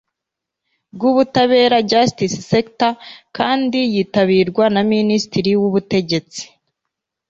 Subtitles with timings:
[0.93, 2.91] rw Ubutabera Justice Sector
[3.37, 6.41] kandi yitabirwa na Minisitiri w Ubutegetsi